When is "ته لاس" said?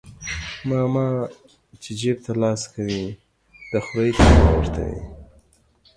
2.25-2.61